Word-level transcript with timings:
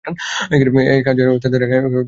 এ 0.05 0.97
কাজ 1.05 1.15
যে 1.17 1.23
তাদের 1.39 1.59
একা 1.63 1.75
একা 1.77 1.79
করতে 1.87 1.87
হবে, 1.87 1.87
তা 1.87 1.87
ও 1.87 1.89
নয়। 1.93 1.99